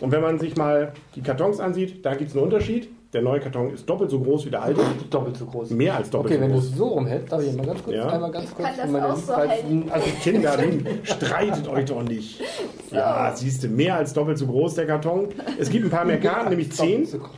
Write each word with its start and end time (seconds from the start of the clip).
Und 0.00 0.12
wenn 0.12 0.22
man 0.22 0.38
sich 0.38 0.56
mal 0.56 0.92
die 1.14 1.20
Kartons 1.22 1.60
ansieht, 1.60 2.04
da 2.04 2.14
gibt 2.14 2.30
es 2.30 2.36
einen 2.36 2.44
Unterschied. 2.44 2.88
Der 3.12 3.22
neue 3.22 3.40
Karton 3.40 3.74
ist 3.74 3.88
doppelt 3.90 4.08
so 4.10 4.20
groß 4.20 4.46
wie 4.46 4.50
der 4.50 4.62
alte. 4.62 4.80
Doppelt 5.10 5.36
so 5.36 5.44
groß. 5.44 5.70
Mehr 5.70 5.96
als 5.96 6.10
doppelt 6.10 6.32
Okay, 6.32 6.40
wenn 6.42 6.50
so 6.50 6.54
du 6.56 6.60
groß. 6.60 6.70
es 6.70 6.76
so 6.78 6.86
rumhältst, 6.88 7.32
darf 7.32 7.42
ich 7.42 7.52
mal 7.56 7.66
ganz 7.66 7.82
kurz, 7.82 7.96
Ja. 7.96 8.06
einmal 8.08 8.30
ganz 8.30 8.54
kurz 8.54 8.68
kann 8.68 8.92
das 8.92 9.02
auch 9.02 9.16
so 9.16 9.42
liebsten- 9.68 9.90
Also 9.90 10.06
Kinder, 10.22 10.58
streitet 11.02 11.68
euch 11.68 11.84
doch 11.86 12.02
nicht. 12.04 12.40
Ja, 12.92 13.32
siehst 13.34 13.64
du, 13.64 13.68
mehr 13.68 13.96
als 13.96 14.12
doppelt 14.12 14.38
so 14.38 14.46
groß 14.46 14.74
der 14.76 14.86
Karton. 14.86 15.28
Es 15.58 15.70
gibt 15.70 15.86
ein 15.86 15.90
paar 15.90 16.04
mehr 16.04 16.20
Karten, 16.20 16.50
nämlich 16.50 16.70
zehn. 16.72 17.04
So 17.04 17.18
groß. 17.18 17.30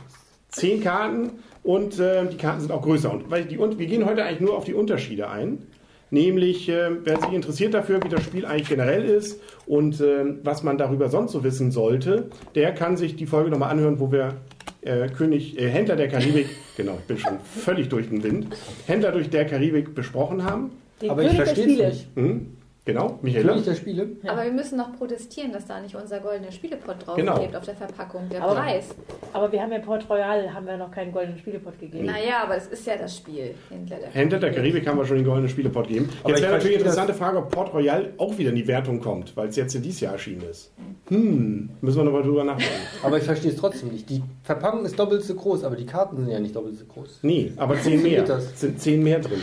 Zehn 0.49 0.79
Karten 0.83 1.31
und 1.63 1.99
äh, 1.99 2.27
die 2.27 2.37
Karten 2.37 2.61
sind 2.61 2.71
auch 2.71 2.83
größer. 2.83 3.11
Und 3.11 3.31
weil 3.31 3.45
die, 3.45 3.57
und 3.57 3.79
wir 3.79 3.87
gehen 3.87 4.05
heute 4.05 4.23
eigentlich 4.23 4.41
nur 4.41 4.55
auf 4.55 4.65
die 4.65 4.75
Unterschiede 4.75 5.27
ein. 5.29 5.65
Nämlich, 6.13 6.69
äh, 6.69 6.91
wer 7.03 7.19
sich 7.19 7.33
interessiert 7.33 7.73
dafür, 7.73 8.03
wie 8.03 8.07
das 8.07 8.21
Spiel 8.23 8.45
eigentlich 8.45 8.69
generell 8.69 9.03
ist 9.03 9.41
und 9.65 9.99
äh, 9.99 10.23
was 10.43 10.61
man 10.61 10.77
darüber 10.77 11.09
sonst 11.09 11.31
so 11.31 11.43
wissen 11.43 11.71
sollte, 11.71 12.29
der 12.53 12.71
kann 12.71 12.97
sich 12.97 13.15
die 13.15 13.25
Folge 13.25 13.49
nochmal 13.49 13.71
anhören, 13.71 13.99
wo 13.99 14.11
wir 14.11 14.35
äh, 14.81 15.07
König, 15.07 15.59
äh, 15.59 15.67
Händler 15.67 15.95
der 15.95 16.09
Karibik, 16.09 16.45
genau, 16.77 16.99
ich 16.99 17.05
bin 17.05 17.17
schon 17.17 17.39
völlig 17.39 17.89
durch 17.89 18.09
den 18.09 18.23
Wind, 18.23 18.55
Händler 18.85 19.11
durch 19.11 19.31
der 19.31 19.45
Karibik 19.45 19.95
besprochen 19.95 20.43
haben. 20.43 20.69
Den 21.01 21.09
Aber 21.09 21.23
ich 21.23 21.29
König 21.29 21.45
der 21.45 21.55
versteh's 21.55 21.73
Spiele. 21.73 21.89
nicht. 21.89 22.15
Mhm. 22.15 22.57
Genau, 22.85 23.17
Michaela. 23.21 23.53
König 23.53 23.63
der 23.65 23.75
Spiele. 23.75 24.07
Aber 24.27 24.43
wir 24.43 24.51
müssen 24.51 24.77
noch 24.77 24.97
protestieren, 24.97 25.53
dass 25.53 25.65
da 25.65 25.79
nicht 25.79 25.95
unser 25.95 26.19
goldener 26.19 26.51
Spielepot 26.51 26.95
drauf 27.07 27.15
Genau. 27.15 27.35
klebt 27.37 27.55
auf 27.55 27.63
der 27.63 27.75
Verpackung. 27.75 28.27
Der 28.29 28.43
Aber- 28.43 28.55
Preis. 28.55 28.89
Aber 29.31 29.49
wir 29.53 29.61
haben 29.61 29.71
ja 29.71 29.79
Port 29.79 30.09
Royal, 30.09 30.53
haben 30.53 30.65
wir 30.65 30.75
noch 30.75 30.91
keinen 30.91 31.13
goldenen 31.13 31.39
Spielepot 31.39 31.79
gegeben. 31.79 32.05
Naja, 32.07 32.43
aber 32.43 32.55
das 32.55 32.67
ist 32.67 32.85
ja 32.85 32.97
das 32.97 33.15
Spiel. 33.15 33.55
Händler 33.69 33.97
der 33.99 34.09
Händler 34.09 34.39
der 34.39 34.51
Karibik 34.51 34.85
haben 34.85 34.97
wir 34.97 35.05
schon 35.05 35.15
den 35.15 35.25
goldenen 35.25 35.47
Spielepot 35.47 35.87
gegeben. 35.87 36.09
Aber 36.23 36.31
Jetzt 36.31 36.41
wäre 36.41 36.51
natürlich 36.51 36.73
das- 36.79 36.81
interessante 36.87 37.13
Frage, 37.13 37.37
ob 37.37 37.51
Port 37.51 37.73
Royal 37.73 38.11
auch 38.17 38.37
wieder 38.37 38.49
in 38.49 38.57
die 38.57 38.67
Wertung 38.67 38.99
kommt, 38.99 39.35
weil 39.37 39.47
es 39.47 39.55
jetzt 39.55 39.73
in 39.75 39.81
dieses 39.81 40.01
Jahr 40.01 40.13
erschienen 40.13 40.43
ist. 40.51 40.73
Hm, 41.07 41.69
müssen 41.79 41.97
wir 41.97 42.03
nochmal 42.03 42.23
drüber 42.23 42.43
nachdenken. 42.43 42.73
Aber 43.03 43.17
ich 43.17 43.23
verstehe 43.23 43.51
es 43.51 43.57
trotzdem 43.57 43.89
nicht. 43.89 44.09
Die 44.09 44.21
Verpackung 44.43 44.83
ist 44.83 44.99
doppelt 44.99 45.23
so 45.23 45.35
groß, 45.35 45.63
aber 45.63 45.77
die 45.77 45.85
Karten 45.85 46.17
sind 46.17 46.29
ja 46.29 46.39
nicht 46.39 46.53
doppelt 46.55 46.75
so 46.77 46.85
groß. 46.85 47.19
Nee, 47.21 47.53
aber 47.55 47.79
zehn 47.79 48.03
mehr. 48.03 48.23
Es 48.27 48.59
sind 48.59 48.79
zehn 48.81 49.01
mehr 49.01 49.19
drin. 49.19 49.39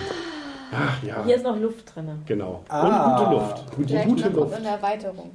Ach 0.72 1.02
ja, 1.02 1.24
Hier 1.24 1.36
ist 1.36 1.44
noch 1.44 1.58
Luft 1.58 1.94
drin. 1.94 2.08
genau. 2.26 2.64
Ah. 2.68 3.16
Und 3.16 3.24
gute 3.26 3.30
Luft. 3.32 3.64
Die 3.78 3.84
Vielleicht 3.84 4.08
gute 4.08 4.30
noch 4.30 4.36
Luft. 4.36 4.54
eine 4.54 4.68
Erweiterung. 4.68 5.30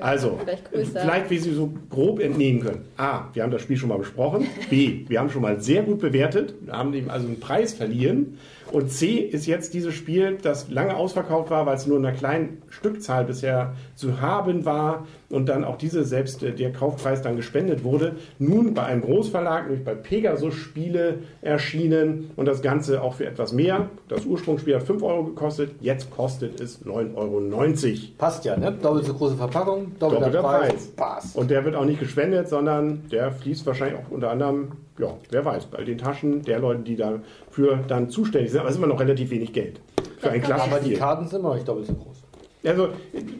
Also, 0.00 0.38
vielleicht 0.40 0.68
vielleicht 0.68 1.30
wie 1.30 1.38
Sie 1.38 1.52
so 1.52 1.72
grob 1.90 2.20
entnehmen 2.20 2.60
können. 2.60 2.84
A, 2.96 3.22
wir 3.32 3.42
haben 3.42 3.50
das 3.50 3.62
Spiel 3.62 3.76
schon 3.76 3.88
mal 3.88 3.98
besprochen. 3.98 4.46
B, 4.70 5.04
wir 5.08 5.18
haben 5.18 5.28
schon 5.28 5.42
mal 5.42 5.60
sehr 5.60 5.82
gut 5.82 5.98
bewertet, 5.98 6.54
wir 6.60 6.72
haben 6.72 6.94
ihm 6.94 7.10
also 7.10 7.26
einen 7.26 7.40
Preis 7.40 7.74
verliehen. 7.74 8.38
Und 8.70 8.92
C 8.92 9.16
ist 9.16 9.46
jetzt 9.46 9.74
dieses 9.74 9.94
Spiel, 9.94 10.38
das 10.40 10.70
lange 10.70 10.94
ausverkauft 10.94 11.50
war, 11.50 11.66
weil 11.66 11.74
es 11.76 11.86
nur 11.88 11.96
in 11.98 12.06
einer 12.06 12.16
kleinen 12.16 12.62
Stückzahl 12.68 13.24
bisher 13.24 13.74
zu 13.96 14.20
haben 14.20 14.64
war 14.64 15.06
und 15.30 15.48
dann 15.48 15.64
auch 15.64 15.76
diese 15.76 16.04
selbst 16.04 16.42
äh, 16.42 16.52
der 16.52 16.72
Kaufpreis 16.72 17.22
dann 17.22 17.36
gespendet 17.36 17.84
wurde, 17.84 18.16
nun 18.38 18.74
bei 18.74 18.84
einem 18.84 19.02
Großverlag, 19.02 19.66
nämlich 19.66 19.84
bei 19.84 19.94
Pegasus 19.94 20.54
Spiele 20.54 21.18
erschienen 21.42 22.30
und 22.36 22.46
das 22.46 22.62
Ganze 22.62 23.02
auch 23.02 23.14
für 23.14 23.26
etwas 23.26 23.52
mehr. 23.52 23.88
Das 24.08 24.24
Ursprungsspiel 24.24 24.76
hat 24.76 24.82
5 24.82 25.02
Euro 25.02 25.24
gekostet, 25.24 25.72
jetzt 25.80 26.10
kostet 26.10 26.60
es 26.60 26.84
9,90 26.84 27.16
Euro. 27.16 27.98
Passt 28.18 28.44
ja, 28.44 28.56
ne? 28.56 28.72
Doppelt 28.72 29.04
so 29.04 29.14
große 29.14 29.36
Verpackung, 29.36 29.92
doppelter, 29.98 30.26
Doppelter 30.26 30.42
Preis. 30.42 30.70
Preis. 30.70 30.86
Passt. 30.96 31.36
Und 31.36 31.50
der 31.50 31.64
wird 31.64 31.74
auch 31.74 31.84
nicht 31.84 32.00
gespendet, 32.00 32.48
sondern 32.48 33.04
der 33.10 33.32
fließt 33.32 33.66
wahrscheinlich 33.66 33.98
auch 33.98 34.10
unter 34.10 34.30
anderem, 34.30 34.72
ja, 34.98 35.16
wer 35.30 35.44
weiß, 35.44 35.66
bei 35.66 35.84
den 35.84 35.98
Taschen 35.98 36.42
der 36.42 36.58
Leute, 36.58 36.82
die 36.82 36.96
dafür 36.96 37.78
dann 37.86 38.10
zuständig 38.10 38.50
sind. 38.50 38.60
Aber 38.60 38.68
es 38.68 38.74
ist 38.74 38.82
immer 38.82 38.92
noch 38.92 39.00
relativ 39.00 39.30
wenig 39.30 39.52
Geld 39.52 39.80
für 40.18 40.30
ein 40.30 40.42
klassisches 40.42 40.72
aber 40.72 40.84
die. 40.84 40.94
Karten 40.94 41.26
sind 41.26 41.40
immer 41.40 41.50
noch 41.50 41.54
nicht 41.56 41.68
doppelt 41.68 41.86
so 41.86 41.94
groß. 41.94 42.22
Also, 42.64 42.88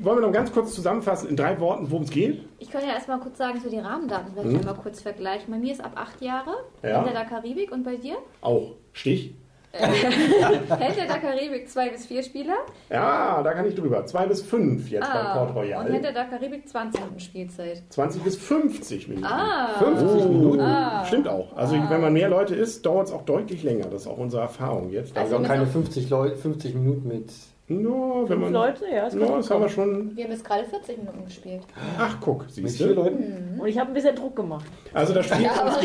wollen 0.02 0.18
wir 0.18 0.26
noch 0.26 0.32
ganz 0.32 0.52
kurz 0.52 0.74
zusammenfassen 0.74 1.28
in 1.28 1.36
drei 1.36 1.58
Worten, 1.60 1.90
worum 1.90 2.04
es 2.04 2.10
geht? 2.10 2.44
Ich 2.58 2.70
kann 2.70 2.82
ja 2.82 2.92
erstmal 2.94 3.18
kurz 3.18 3.36
sagen 3.38 3.60
zu 3.60 3.68
den 3.68 3.80
Rahmendaten, 3.80 4.32
vielleicht 4.32 4.48
Mhm. 4.50 4.58
einmal 4.60 4.74
kurz 4.76 5.00
vergleichen. 5.00 5.52
Bei 5.52 5.58
mir 5.58 5.72
ist 5.72 5.84
ab 5.84 5.92
acht 5.96 6.20
Jahre 6.22 6.52
Ja. 6.82 6.96
Händler 7.02 7.12
der 7.12 7.24
Karibik 7.24 7.72
und 7.72 7.82
bei 7.84 7.96
dir? 7.96 8.16
Auch 8.40 8.72
Stich. 8.92 9.34
Händler 9.72 11.06
der 11.06 11.18
Karibik 11.18 11.68
zwei 11.68 11.90
bis 11.90 12.06
vier 12.06 12.22
Spieler. 12.22 12.54
Ja, 12.90 13.42
da 13.42 13.52
kann 13.52 13.66
ich 13.66 13.74
drüber. 13.74 14.04
Zwei 14.06 14.26
bis 14.26 14.40
fünf 14.42 14.88
jetzt 14.88 15.12
bei 15.12 15.22
Port 15.34 15.50
und 15.50 15.56
Royal. 15.56 15.92
Händler 15.92 16.12
der 16.12 16.24
Karibik 16.24 16.68
20 16.68 17.00
Minuten 17.00 17.20
Spielzeit. 17.20 17.82
20 17.90 18.22
bis 18.22 18.36
50 18.36 19.08
Minuten. 19.08 19.26
Ah, 19.26 19.74
50 19.78 20.24
Minuten. 20.30 20.60
Ah. 20.60 21.04
Stimmt 21.04 21.28
auch. 21.28 21.54
Also 21.56 21.74
wenn 21.74 22.00
man 22.00 22.12
mehr 22.12 22.28
Leute 22.30 22.54
ist, 22.54 22.84
dauert 22.86 23.08
es 23.08 23.12
auch 23.12 23.22
deutlich 23.22 23.62
länger. 23.62 23.86
Das 23.86 24.02
ist 24.02 24.08
auch 24.08 24.16
unsere 24.18 24.42
Erfahrung 24.42 24.90
jetzt. 24.90 25.16
Also 25.16 25.30
Wir 25.30 25.34
haben 25.36 25.42
mit 25.42 25.50
keine 25.50 25.66
so- 25.66 25.72
50, 25.72 26.08
Leute, 26.10 26.36
50 26.36 26.74
Minuten 26.74 27.08
mit. 27.08 27.30
No, 27.68 28.24
wenn 28.26 28.28
Fünf 28.28 28.40
man, 28.40 28.52
Leute, 28.52 28.84
ja, 28.90 29.04
das 29.04 29.14
no, 29.14 29.36
das 29.36 29.50
haben 29.50 29.62
wir 29.62 29.68
schon. 29.68 30.16
wir 30.16 30.24
haben 30.24 30.32
jetzt 30.32 30.44
gerade 30.44 30.64
40 30.64 30.98
Minuten 30.98 31.24
gespielt. 31.24 31.62
Ach, 31.98 32.16
guck, 32.20 32.44
siehst 32.48 32.80
du. 32.80 32.92
Leuten. 32.94 33.58
Und 33.60 33.66
ich 33.68 33.78
habe 33.78 33.90
ein 33.90 33.94
bisschen 33.94 34.16
Druck 34.16 34.36
gemacht. 34.36 34.66
Also 34.94 35.12
das 35.14 35.26
Spiel 35.26 35.42
Ja, 35.42 35.78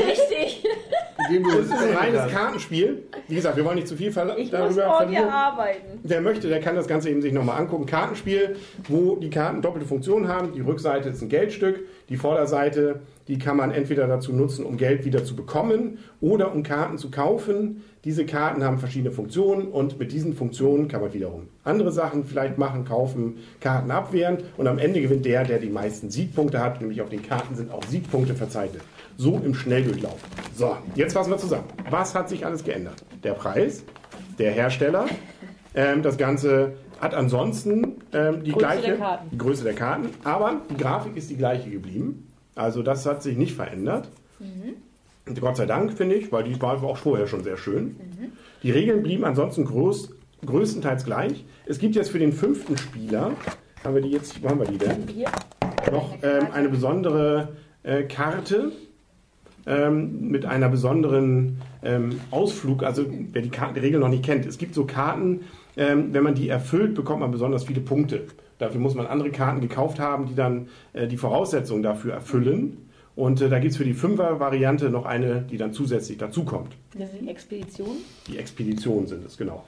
aber 1.17 1.29
richtig. 1.29 1.53
Es 1.59 1.65
ist 1.67 1.73
ein 1.73 1.95
reines 1.95 2.31
Kartenspiel. 2.31 3.03
Wie 3.27 3.35
gesagt, 3.35 3.57
wir 3.57 3.65
wollen 3.65 3.75
nicht 3.75 3.87
zu 3.87 3.95
viel 3.95 4.11
ver 4.11 4.37
Ich 4.37 4.43
muss 4.43 4.51
darüber 4.51 4.73
hier 4.83 4.95
verlieren. 4.97 5.29
arbeiten. 5.29 5.99
Wer 6.03 6.21
möchte, 6.21 6.47
der 6.49 6.59
kann 6.59 6.75
das 6.75 6.87
Ganze 6.87 7.09
eben 7.09 7.21
sich 7.21 7.33
nochmal 7.33 7.59
angucken. 7.59 7.85
Kartenspiel, 7.85 8.55
wo 8.87 9.15
die 9.17 9.29
Karten 9.29 9.61
doppelte 9.61 9.87
Funktionen 9.87 10.27
haben. 10.27 10.53
Die 10.53 10.61
Rückseite 10.61 11.09
ist 11.09 11.21
ein 11.21 11.29
Geldstück. 11.29 11.79
Die 12.09 12.17
Vorderseite, 12.17 13.01
die 13.27 13.37
kann 13.39 13.57
man 13.57 13.71
entweder 13.71 14.07
dazu 14.07 14.33
nutzen, 14.33 14.65
um 14.65 14.77
Geld 14.77 15.05
wieder 15.05 15.23
zu 15.23 15.35
bekommen 15.35 15.99
oder 16.21 16.53
um 16.53 16.63
Karten 16.63 16.97
zu 16.97 17.09
kaufen. 17.09 17.83
Diese 18.03 18.25
Karten 18.25 18.65
haben 18.65 18.79
verschiedene 18.79 19.11
Funktionen 19.11 19.67
und 19.69 19.97
mit 19.97 20.11
diesen 20.11 20.33
Funktionen 20.33 20.89
kann 20.89 20.99
man 20.99 21.13
wiederum 21.13 21.47
andere 21.63 21.93
Sachen 21.93 22.25
vielleicht 22.25 22.57
machen, 22.57 22.83
kaufen, 22.83 23.37
Karten 23.61 23.89
abwehren 23.91 24.39
und 24.57 24.67
am 24.67 24.77
Ende 24.77 24.99
gewinnt 24.99 25.25
der, 25.25 25.45
der 25.45 25.59
die 25.59 25.69
meisten 25.69 26.09
Siegpunkte 26.09 26.59
hat. 26.59 26.81
Nämlich 26.81 27.01
auf 27.01 27.07
den 27.07 27.23
Karten 27.23 27.55
sind 27.55 27.71
auch 27.71 27.83
Siegpunkte 27.85 28.35
verzeichnet. 28.35 28.81
So 29.15 29.39
im 29.45 29.53
Schnelldurchlauf. 29.53 30.19
So, 30.55 30.75
jetzt 30.95 31.02
fassen 31.11 31.31
wir 31.31 31.37
zusammen. 31.37 31.65
Was 31.89 32.15
hat 32.15 32.29
sich 32.29 32.45
alles 32.45 32.63
geändert? 32.63 33.03
Der 33.23 33.33
Preis, 33.33 33.83
der 34.39 34.51
Hersteller, 34.51 35.07
ähm, 35.75 36.01
das 36.01 36.17
Ganze 36.17 36.73
hat 37.01 37.13
ansonsten 37.13 37.97
ähm, 38.13 38.43
die 38.43 38.51
Größe 38.51 38.59
gleiche 38.59 38.97
der 38.97 39.19
die 39.29 39.37
Größe 39.37 39.63
der 39.65 39.73
Karten, 39.73 40.09
aber 40.23 40.61
die 40.69 40.77
Grafik 40.77 41.17
ist 41.17 41.29
die 41.29 41.35
gleiche 41.35 41.69
geblieben. 41.69 42.31
Also 42.55 42.83
das 42.83 43.05
hat 43.05 43.21
sich 43.21 43.35
nicht 43.35 43.55
verändert. 43.55 44.09
Und 45.25 45.39
Gott 45.39 45.57
sei 45.57 45.65
Dank, 45.65 45.93
finde 45.93 46.15
ich, 46.15 46.31
weil 46.31 46.43
die 46.43 46.61
war 46.61 46.81
auch 46.83 46.97
vorher 46.97 47.27
schon 47.27 47.43
sehr 47.43 47.57
schön. 47.57 47.95
Die 48.61 48.71
Regeln 48.71 49.01
blieben 49.03 49.23
ansonsten 49.23 49.65
groß, 49.65 50.13
größtenteils 50.45 51.05
gleich. 51.05 51.45
Es 51.65 51.79
gibt 51.79 51.95
jetzt 51.95 52.11
für 52.11 52.19
den 52.19 52.33
fünften 52.33 52.77
Spieler, 52.77 53.31
haben 53.83 53.95
wir 53.95 54.01
die 54.01 54.11
jetzt, 54.11 54.41
wo 54.43 54.49
haben 54.49 54.59
wir 54.59 54.67
die 54.67 54.77
denn? 54.77 55.07
Hier. 55.07 55.29
noch 55.91 56.15
ähm, 56.21 56.47
eine 56.53 56.69
besondere 56.69 57.49
äh, 57.83 58.03
Karte 58.03 58.71
ähm, 59.65 60.29
mit 60.29 60.45
einer 60.45 60.69
besonderen 60.69 61.57
ähm, 61.83 62.19
Ausflug. 62.31 62.83
Also 62.83 63.05
wer 63.31 63.41
die, 63.41 63.49
Karten, 63.49 63.75
die 63.75 63.79
Regeln 63.79 64.01
noch 64.01 64.09
nicht 64.09 64.23
kennt, 64.23 64.45
es 64.45 64.57
gibt 64.57 64.73
so 64.75 64.85
Karten, 64.85 65.41
ähm, 65.77 66.13
wenn 66.13 66.23
man 66.23 66.35
die 66.35 66.49
erfüllt, 66.49 66.95
bekommt 66.95 67.21
man 67.21 67.31
besonders 67.31 67.63
viele 67.63 67.81
Punkte. 67.81 68.23
Dafür 68.59 68.79
muss 68.79 68.95
man 68.95 69.07
andere 69.07 69.31
Karten 69.31 69.61
gekauft 69.61 69.99
haben, 69.99 70.27
die 70.27 70.35
dann 70.35 70.67
äh, 70.93 71.07
die 71.07 71.17
Voraussetzungen 71.17 71.83
dafür 71.83 72.13
erfüllen. 72.13 72.89
Und 73.15 73.41
äh, 73.41 73.49
da 73.49 73.59
gibt 73.59 73.71
es 73.71 73.77
für 73.77 73.85
die 73.85 73.93
Fünfer-Variante 73.93 74.89
noch 74.89 75.05
eine, 75.05 75.41
die 75.49 75.57
dann 75.57 75.73
zusätzlich 75.73 76.17
dazukommt. 76.17 76.75
Das 76.97 77.11
ist 77.11 77.21
die 77.21 77.29
Expedition. 77.29 77.97
Die 78.27 78.37
Expeditionen 78.37 79.07
sind 79.07 79.25
es, 79.25 79.37
genau. 79.37 79.63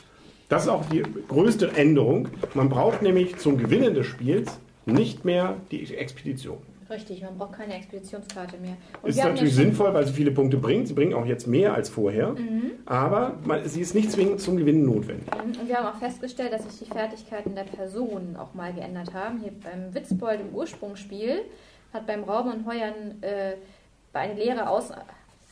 Das 0.49 0.63
ist 0.63 0.69
auch 0.69 0.85
die 0.85 1.03
größte 1.27 1.71
Änderung. 1.75 2.29
Man 2.53 2.69
braucht 2.69 3.01
nämlich 3.01 3.37
zum 3.37 3.57
Gewinnen 3.57 3.95
des 3.95 4.05
Spiels 4.05 4.59
nicht 4.85 5.25
mehr 5.25 5.55
die 5.71 5.83
Expedition. 5.95 6.57
Richtig, 6.89 7.23
man 7.23 7.37
braucht 7.37 7.53
keine 7.53 7.75
Expeditionskarte 7.75 8.57
mehr. 8.57 8.77
Und 9.01 9.09
Ist 9.09 9.17
natürlich 9.17 9.55
sinnvoll, 9.55 9.93
weil 9.93 10.05
sie 10.05 10.13
viele 10.13 10.31
Punkte 10.31 10.57
bringt. 10.57 10.87
Sie 10.87 10.93
bringen 10.93 11.13
auch 11.13 11.25
jetzt 11.25 11.47
mehr 11.47 11.73
als 11.73 11.89
vorher. 11.89 12.33
Mhm. 12.33 12.71
Aber 12.85 13.39
man, 13.43 13.67
sie 13.67 13.81
ist 13.81 13.95
nicht 13.95 14.11
zwingend 14.11 14.39
zum 14.39 14.57
Gewinnen 14.57 14.85
notwendig. 14.85 15.27
Und 15.43 15.67
wir 15.67 15.77
haben 15.77 15.87
auch 15.87 15.99
festgestellt, 15.99 16.53
dass 16.53 16.63
sich 16.63 16.87
die 16.87 16.93
Fertigkeiten 16.93 17.55
der 17.55 17.63
Personen 17.63 18.35
auch 18.35 18.53
mal 18.53 18.71
geändert 18.71 19.13
haben. 19.13 19.39
Hier 19.39 19.51
beim 19.63 19.95
Witzbold 19.95 20.41
im 20.41 20.53
Ursprungsspiel 20.53 21.41
hat 21.91 22.05
beim 22.05 22.23
Rauben 22.23 22.51
und 22.51 22.67
Heuern 22.67 23.21
äh, 23.21 23.53
bei 24.13 24.19
einer 24.19 24.35
leere 24.35 24.69
Aus 24.69 24.91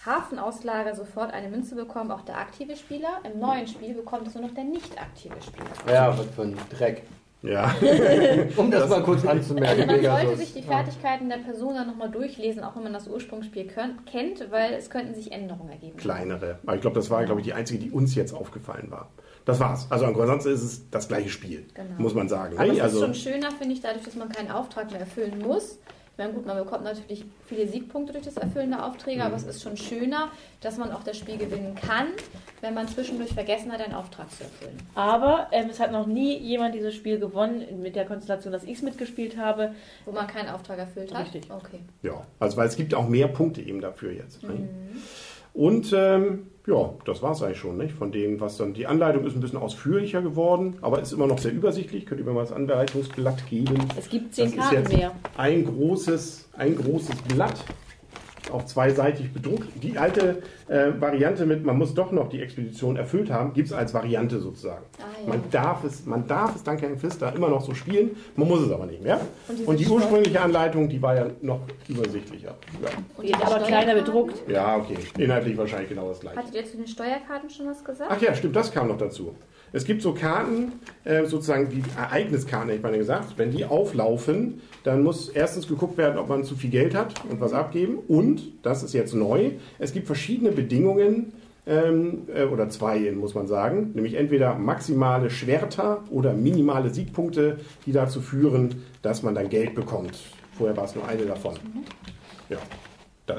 Hafenauslage 0.06 0.96
sofort 0.96 1.34
eine 1.34 1.48
Münze 1.48 1.76
bekommen, 1.76 2.12
auch 2.12 2.22
der 2.22 2.38
aktive 2.38 2.76
Spieler. 2.76 3.20
Im 3.24 3.40
neuen 3.40 3.68
Spiel 3.68 3.94
bekommt 3.94 4.28
es 4.28 4.36
nur 4.36 4.44
noch 4.44 4.54
der 4.54 4.66
nicht 4.66 5.02
aktive 5.02 5.42
Spieler. 5.42 5.94
Ja, 5.94 6.18
was 6.18 6.26
für 6.28 6.44
ein 6.44 6.58
Dreck. 6.70 7.04
Ja. 7.44 7.76
Um 8.58 8.72
das, 8.72 8.90
mal 8.90 9.04
kurz 9.04 9.26
anzumerken. 9.26 9.90
Also 9.90 10.08
man 10.08 10.26
sollte 10.26 10.38
sich 10.38 10.54
die 10.54 10.62
Fertigkeiten 10.62 11.30
der 11.30 11.38
Person 11.38 11.76
dann 11.76 11.88
nochmal 11.88 12.10
durchlesen, 12.10 12.64
auch 12.64 12.76
wenn 12.76 12.84
man 12.84 12.94
das 12.94 13.08
Ursprungsspiel 13.08 13.68
könnt, 13.68 14.06
kennt, 14.06 14.50
weil 14.52 14.74
es 14.74 14.90
könnten 14.90 15.14
sich 15.14 15.32
Änderungen 15.32 15.70
ergeben. 15.72 15.98
Kleinere. 15.98 16.60
Aber 16.66 16.76
ich 16.76 16.82
glaube, 16.82 16.96
das 16.96 17.10
war, 17.10 17.24
glaube 17.26 17.42
ich, 17.42 17.48
die 17.48 17.54
einzige, 17.54 17.80
die 17.80 17.92
uns 17.92 18.16
jetzt 18.16 18.34
aufgefallen 18.34 18.90
war. 18.90 19.10
Das 19.46 19.60
war's. 19.60 19.88
Also 19.90 20.06
ansonsten 20.06 20.54
ist 20.54 20.64
es 20.64 20.90
das 20.90 21.08
gleiche 21.08 21.30
Spiel, 21.30 21.66
Genau. 21.74 21.90
muss 21.98 22.14
man 22.14 22.30
sagen. 22.30 22.58
Aber 22.58 22.66
ne? 22.66 22.72
es 22.72 22.78
ist 22.78 22.84
also, 22.84 23.02
schon 23.02 23.14
schöner, 23.14 23.52
finde 23.52 23.74
ich, 23.74 23.82
dadurch, 23.82 24.06
dass 24.06 24.16
man 24.16 24.30
keinen 24.30 24.50
Auftrag 24.50 24.90
mehr 24.92 25.02
erfüllen 25.02 25.40
muss. 25.40 25.80
Ich 26.16 26.20
meine, 26.20 26.32
gut, 26.34 26.46
man 26.46 26.56
bekommt 26.58 26.84
natürlich 26.84 27.26
viele 27.48 27.68
Siegpunkte 27.68 28.14
durch 28.14 28.26
das 28.26 28.38
Erfüllen 28.38 28.70
der 28.70 28.86
Aufträge, 28.86 29.22
Mhm. 29.22 29.26
aber 29.26 29.36
es 29.36 29.44
ist 29.46 29.64
schon 29.64 29.76
schöner, 29.76 30.30
dass 30.62 30.78
man 30.78 30.92
auch 30.92 31.04
das 31.04 31.18
Spiel 31.18 31.38
gewinnen 31.38 31.74
kann, 31.74 32.10
wenn 32.62 32.76
man 32.76 32.88
zwischendurch 32.88 33.34
vergessen 33.34 33.72
hat, 33.72 33.82
einen 33.82 33.96
Auftrag 33.96 34.30
zu 34.32 34.44
erfüllen. 34.44 34.78
Aber 34.94 35.48
ähm, 35.52 35.70
es 35.72 35.80
hat 35.80 35.92
noch 35.92 36.06
nie 36.06 36.38
jemand 36.38 36.76
dieses 36.76 36.94
Spiel 36.94 37.18
gewonnen 37.18 37.64
mit 37.82 37.96
der 37.96 38.06
Konstellation, 38.06 38.54
dass 38.54 38.64
ich 38.64 38.74
es 38.74 38.82
mitgespielt 38.84 39.38
habe. 39.38 39.74
Wo 40.06 40.12
man 40.12 40.28
keinen 40.28 40.50
Auftrag 40.50 40.78
erfüllt 40.78 41.12
hat. 41.16 41.26
Richtig. 41.34 41.50
Okay. 41.52 41.80
ja, 42.04 42.22
also 42.40 42.58
weil 42.58 42.68
es 42.68 42.76
gibt 42.76 42.94
auch 42.94 43.08
mehr 43.10 43.28
Punkte 43.28 43.62
eben 43.62 43.82
dafür 43.82 44.12
jetzt. 44.12 44.44
ne? 44.44 44.50
Mhm. 44.54 44.68
Und 45.56 45.94
ähm, 45.96 46.48
ja, 46.66 46.94
das 47.06 47.22
war 47.22 47.32
es 47.34 47.42
eigentlich 47.44 47.60
schon, 47.60 47.78
nicht? 47.78 47.94
Von 47.94 48.12
dem, 48.12 48.40
was 48.40 48.58
dann. 48.58 48.74
Die 48.74 48.88
Anleitung 48.88 49.26
ist 49.26 49.36
ein 49.36 49.42
bisschen 49.42 49.60
ausführlicher 49.60 50.22
geworden, 50.22 50.78
aber 50.82 51.02
ist 51.02 51.12
immer 51.12 51.28
noch 51.28 51.38
sehr 51.40 51.52
übersichtlich. 51.52 52.06
Könnt 52.06 52.22
ihr 52.22 52.26
mir 52.26 52.34
mal 52.34 52.42
das 52.42 52.54
Anleitungsblatt 52.54 53.48
geben? 53.50 53.76
Es 53.98 54.10
gibt 54.10 54.34
zehn 54.34 54.46
Das 54.56 54.70
Karten 54.70 54.76
jetzt 54.76 54.94
mehr. 54.98 55.12
ein 55.38 55.66
großes, 55.66 56.50
ein 56.58 56.76
großes 56.78 57.16
Blatt, 57.24 57.64
auch 58.52 58.66
zweiseitig 58.66 59.32
bedruckt. 59.32 59.68
Die 59.82 59.98
alte 59.98 60.42
äh, 60.68 60.92
Variante 61.00 61.46
mit, 61.46 61.66
man 61.66 61.78
muss 61.78 61.94
doch 61.94 62.12
noch 62.12 62.30
die 62.30 62.42
Expedition 62.42 62.98
erfüllt 62.98 63.32
haben, 63.32 63.54
gibt 63.54 63.68
es 63.68 63.74
als 63.74 63.94
Variante 63.94 64.40
sozusagen. 64.40 64.84
Ah, 65.00 65.04
ja. 65.22 65.30
Man 65.30 65.44
darf 65.52 65.84
es, 65.84 66.06
man 66.06 66.28
darf 66.28 66.56
es 66.56 66.64
dank 66.64 66.82
Herrn 66.82 66.98
Pfister 66.98 67.34
immer 67.36 67.50
noch 67.50 67.62
so 67.62 67.74
spielen, 67.74 68.12
man 68.36 68.48
muss 68.48 68.62
es 68.62 68.72
aber 68.72 68.86
nicht 68.86 69.02
mehr. 69.04 69.20
Und 69.48 69.68
Und 69.68 69.80
die 69.80 69.88
ursprüngliche 69.88 70.42
Anleitung, 70.42 70.90
die 70.90 71.02
war 71.02 71.16
ja 71.16 71.28
noch 71.42 71.62
übersichtlicher. 71.88 72.56
Ja, 72.82 72.90
Und 73.18 73.28
Die 73.28 73.32
ist 73.32 73.42
aber 73.42 73.60
kleiner 73.66 73.96
bedruckt. 73.96 74.44
ja 74.50 74.78
okay. 74.78 74.98
Inhaltlich 75.18 75.58
wahrscheinlich 75.58 75.90
genau 75.90 76.10
das 76.10 76.20
gleiche. 76.20 76.38
Hattet 76.38 76.56
ihr 76.56 76.66
zu 76.66 76.78
den 76.78 76.88
Steuerkarten 76.88 77.50
schon 77.50 77.68
was 77.68 77.84
gesagt? 77.84 78.12
Ach 78.14 78.22
ja, 78.22 78.34
stimmt, 78.36 78.56
das 78.56 78.72
kam 78.72 78.88
noch 78.88 78.98
dazu. 78.98 79.36
Es 79.76 79.86
gibt 79.86 80.04
so 80.04 80.14
Karten, 80.14 80.74
äh, 81.04 81.26
sozusagen 81.26 81.70
die 81.70 81.84
Ereigniskarten, 81.98 82.70
hätte 82.70 82.78
ich 82.78 82.84
mal 82.84 82.96
gesagt. 82.96 83.34
Wenn 83.38 83.52
die 83.52 83.66
auflaufen, 83.66 84.62
dann 84.84 85.02
muss 85.02 85.30
erstens 85.30 85.68
geguckt 85.68 85.98
werden, 85.98 86.20
ob 86.20 86.30
man 86.30 86.44
zu 86.44 86.56
viel 86.56 86.70
Geld 86.70 86.94
hat 86.94 87.26
und 87.28 87.42
was 87.42 87.54
abgeben. 87.54 87.98
Und, 88.08 88.44
das 88.62 88.84
ist 88.84 88.94
jetzt 88.94 89.16
neu, 89.16 89.52
es 89.80 89.92
gibt 89.92 90.06
verschiedene 90.06 90.52
Bedingungen, 90.52 91.34
ähm, 91.66 92.28
äh, 92.34 92.44
oder 92.44 92.70
zwei 92.70 93.12
muss 93.14 93.34
man 93.34 93.48
sagen, 93.48 93.92
nämlich 93.96 94.14
entweder 94.14 94.54
maximale 94.56 95.32
Schwerter 95.32 96.04
oder 96.12 96.34
minimale 96.34 96.90
Siegpunkte, 96.92 97.58
die 97.86 97.94
dazu 97.94 98.22
führen, 98.22 98.84
dass 99.02 99.24
man 99.24 99.34
dann 99.34 99.50
Geld 99.50 99.74
bekommt. 99.74 100.20
Vorher 100.56 100.78
war 100.78 100.86
es 100.86 100.94
nur 100.94 101.08
eine 101.08 101.26
davon. 101.26 101.56
Ja. 102.50 102.58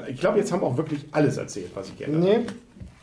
Ich 0.09 0.19
glaube, 0.19 0.39
jetzt 0.39 0.51
haben 0.51 0.61
wir 0.61 0.67
auch 0.67 0.77
wirklich 0.77 1.05
alles 1.11 1.37
erzählt, 1.37 1.69
was 1.75 1.89
ich 1.89 1.97
geändert 1.97 2.21
habe. 2.23 2.39
Nee. 2.41 2.45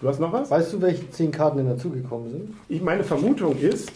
Du 0.01 0.09
hast 0.09 0.19
noch 0.19 0.33
was? 0.33 0.51
Weißt 0.51 0.73
du, 0.73 0.83
welche 0.83 1.09
zehn 1.11 1.31
Karten 1.31 1.59
denn 1.59 1.69
dazugekommen 1.69 2.31
sind? 2.31 2.55
Ich, 2.69 2.83
meine 2.83 3.05
Vermutung 3.05 3.57
ist, 3.59 3.93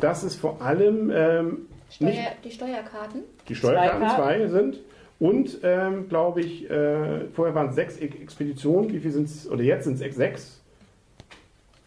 dass 0.00 0.22
es 0.22 0.36
vor 0.36 0.62
allem 0.62 1.10
ähm, 1.12 1.58
Steuer, 1.90 2.08
nicht 2.10 2.22
die 2.44 2.50
Steuerkarten? 2.52 3.22
die 3.48 3.54
Steuerkarten 3.56 4.08
Zwei 4.16 4.46
sind 4.46 4.78
und, 5.18 5.58
ähm, 5.64 6.08
glaube 6.08 6.42
ich, 6.42 6.70
äh, 6.70 7.24
vorher 7.34 7.56
waren 7.56 7.70
es 7.70 7.74
sechs 7.74 7.96
Expeditionen. 7.96 8.92
Wie 8.92 9.00
viel 9.00 9.10
sind 9.10 9.24
es? 9.26 9.50
Oder 9.50 9.64
jetzt 9.64 9.84
sind 9.84 10.00
es 10.00 10.14
sechs. 10.14 10.60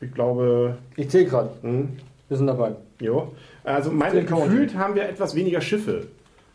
Ich 0.01 0.13
glaube, 0.13 0.77
Ich 0.97 1.07
zähle 1.09 1.25
gerade. 1.25 1.51
hm, 1.62 1.89
Wir 2.27 2.36
sind 2.38 2.47
dabei. 2.47 2.74
jo. 3.00 3.31
Also 3.63 3.89
meine 3.92 4.25
gefühlt 4.25 4.75
haben 4.75 4.95
wir 4.95 5.07
etwas 5.07 5.33
weniger 5.33 5.62
Schiffe. 5.62 6.07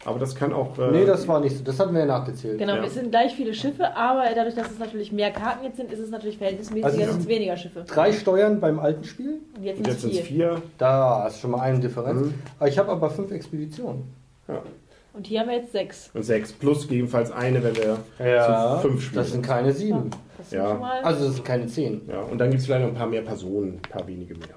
Aber 0.06 0.18
das 0.20 0.34
kann 0.36 0.52
auch. 0.52 0.78
Äh, 0.78 0.90
Nee, 0.92 1.04
das 1.04 1.26
war 1.26 1.40
nicht 1.40 1.56
so. 1.58 1.64
Das 1.64 1.78
hatten 1.80 1.92
wir 1.92 2.00
ja 2.00 2.06
nachgezählt. 2.06 2.58
Genau, 2.58 2.76
Ja. 2.76 2.84
es 2.84 2.94
sind 2.94 3.10
gleich 3.10 3.34
viele 3.34 3.52
Schiffe, 3.52 3.96
aber 3.96 4.22
dadurch, 4.34 4.54
dass 4.54 4.70
es 4.70 4.78
natürlich 4.78 5.10
mehr 5.12 5.30
Karten 5.32 5.64
jetzt 5.64 5.76
sind, 5.76 5.92
ist 5.92 5.98
es 5.98 6.10
natürlich 6.10 6.38
verhältnismäßiger, 6.38 6.86
Also, 6.86 7.12
sind 7.12 7.20
es 7.22 7.28
weniger 7.28 7.56
Schiffe. 7.56 7.84
Drei 7.86 8.12
Steuern 8.12 8.60
beim 8.60 8.78
alten 8.78 9.04
Spiel. 9.04 9.40
Und 9.56 9.64
jetzt 9.64 9.76
sind 9.78 9.86
jetzt 9.86 9.96
es 9.96 10.02
sind 10.02 10.12
es 10.14 10.20
vier. 10.20 10.62
Da 10.78 11.26
ist 11.26 11.40
schon 11.40 11.50
mal 11.50 11.60
eine 11.60 11.80
Differenz. 11.80 12.26
Mhm. 12.28 12.34
Aber 12.58 12.68
ich 12.68 12.78
habe 12.78 12.90
aber 12.92 13.10
fünf 13.10 13.30
Expeditionen. 13.32 14.04
Ja. 14.48 14.62
Und 15.12 15.26
hier 15.26 15.40
haben 15.40 15.48
wir 15.48 15.56
jetzt 15.56 15.72
sechs. 15.72 16.10
Und 16.14 16.22
sechs. 16.22 16.52
Plus 16.52 16.82
gegebenenfalls 16.86 17.32
eine, 17.32 17.62
wenn 17.64 17.74
wir 17.74 17.96
zu 18.18 18.78
fünf 18.88 19.02
spielen. 19.02 19.22
Das 19.22 19.32
sind 19.32 19.42
keine 19.44 19.72
sieben. 19.72 20.10
Das 20.38 20.50
sind 20.50 20.58
Ja. 20.58 20.68
schon 20.70 20.80
mal 20.80 21.00
Also 21.02 21.24
das 21.26 21.34
sind 21.36 21.44
keine 21.44 21.66
zehn. 21.66 22.02
ja, 22.08 22.20
und 22.20 22.38
dann 22.38 22.50
gibt 22.50 22.60
es 22.60 22.66
vielleicht 22.66 22.82
noch 22.82 22.90
ein 22.92 22.94
paar 22.96 23.06
mehr 23.08 23.22
Personen, 23.22 23.80
ein 23.82 23.90
paar 23.90 24.06
wenige 24.06 24.34
mehr. 24.34 24.48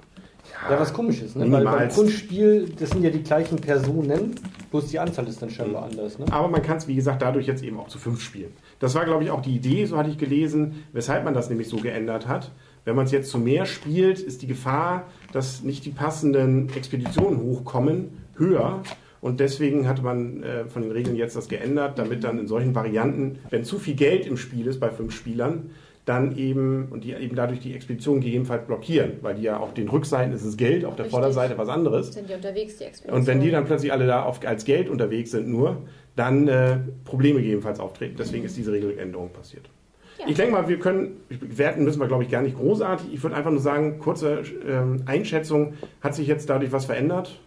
Ja, 0.69 0.79
was 0.79 0.93
komisch 0.93 1.21
ist, 1.21 1.35
ne? 1.35 1.43
Weil 1.43 1.63
beim 1.63 1.73
Niemals. 1.73 1.95
Grundspiel, 1.95 2.69
das 2.77 2.89
sind 2.89 3.03
ja 3.03 3.09
die 3.09 3.23
gleichen 3.23 3.57
Personen, 3.59 4.35
bloß 4.71 4.87
die 4.87 4.99
Anzahl 4.99 5.27
ist 5.27 5.41
dann 5.41 5.49
scheinbar 5.49 5.83
anders, 5.83 6.19
ne? 6.19 6.25
Aber 6.31 6.47
man 6.47 6.61
kann 6.61 6.77
es, 6.77 6.87
wie 6.87 6.95
gesagt, 6.95 7.21
dadurch 7.21 7.47
jetzt 7.47 7.63
eben 7.63 7.79
auch 7.79 7.87
zu 7.87 7.97
fünf 7.97 8.21
spielen. 8.21 8.51
Das 8.79 8.93
war, 8.95 9.05
glaube 9.05 9.23
ich, 9.23 9.31
auch 9.31 9.41
die 9.41 9.55
Idee, 9.55 9.85
so 9.85 9.97
hatte 9.97 10.09
ich 10.09 10.17
gelesen, 10.17 10.83
weshalb 10.91 11.23
man 11.23 11.33
das 11.33 11.49
nämlich 11.49 11.69
so 11.69 11.77
geändert 11.77 12.27
hat. 12.27 12.51
Wenn 12.83 12.95
man 12.95 13.05
es 13.05 13.11
jetzt 13.11 13.29
zu 13.29 13.37
mehr 13.37 13.65
spielt, 13.65 14.19
ist 14.19 14.41
die 14.41 14.47
Gefahr, 14.47 15.05
dass 15.31 15.63
nicht 15.63 15.85
die 15.85 15.91
passenden 15.91 16.69
Expeditionen 16.75 17.41
hochkommen, 17.41 18.17
höher. 18.35 18.81
Und 19.21 19.41
deswegen 19.41 19.87
hatte 19.87 20.01
man 20.01 20.43
äh, 20.43 20.65
von 20.65 20.81
den 20.81 20.91
Regeln 20.91 21.15
jetzt 21.15 21.35
das 21.35 21.49
geändert, 21.49 21.99
damit 21.99 22.23
dann 22.23 22.39
in 22.39 22.47
solchen 22.47 22.73
Varianten, 22.73 23.39
wenn 23.49 23.65
zu 23.65 23.77
viel 23.77 23.95
Geld 23.95 24.25
im 24.25 24.37
Spiel 24.37 24.65
ist 24.67 24.79
bei 24.79 24.89
fünf 24.89 25.13
Spielern, 25.13 25.71
dann 26.09 26.35
eben, 26.35 26.87
und 26.89 27.03
die 27.03 27.13
eben 27.13 27.35
dadurch 27.35 27.59
die 27.59 27.75
Expedition 27.75 28.19
gegebenenfalls 28.19 28.65
blockieren, 28.65 29.19
weil 29.21 29.35
die 29.35 29.43
ja 29.43 29.57
auf 29.57 29.75
den 29.75 29.87
Rückseiten 29.87 30.33
ist 30.33 30.43
es 30.43 30.57
Geld, 30.57 30.83
auf 30.83 30.95
der 30.95 31.05
Richtig. 31.05 31.11
Vorderseite 31.11 31.57
was 31.57 31.69
anderes. 31.69 32.13
Sind 32.13 32.27
die 32.27 32.33
unterwegs, 32.33 32.77
die 32.77 32.85
Expedition? 32.85 33.19
Und 33.19 33.27
wenn 33.27 33.39
die 33.39 33.51
dann 33.51 33.65
plötzlich 33.65 33.93
alle 33.93 34.07
da 34.07 34.23
auf, 34.23 34.45
als 34.45 34.65
Geld 34.65 34.89
unterwegs 34.89 35.29
sind 35.29 35.47
nur, 35.47 35.83
dann 36.15 36.47
äh, 36.47 36.79
Probleme 37.05 37.39
gegebenenfalls 37.39 37.79
auftreten. 37.79 38.15
Deswegen 38.17 38.43
ist 38.43 38.57
diese 38.57 38.71
Regeländerung 38.71 39.29
passiert. 39.29 39.69
Ja. 40.17 40.25
Ich 40.27 40.35
denke 40.35 40.53
mal, 40.53 40.67
wir 40.67 40.79
können, 40.79 41.17
werten 41.29 41.83
müssen 41.83 41.99
wir 41.99 42.07
glaube 42.07 42.23
ich 42.23 42.31
gar 42.31 42.41
nicht 42.41 42.57
großartig. 42.57 43.13
Ich 43.13 43.21
würde 43.21 43.35
einfach 43.35 43.51
nur 43.51 43.61
sagen, 43.61 43.99
kurze 43.99 44.41
ähm, 44.67 45.03
Einschätzung, 45.05 45.75
hat 46.01 46.15
sich 46.15 46.27
jetzt 46.27 46.49
dadurch 46.49 46.71
was 46.71 46.85
verändert? 46.85 47.39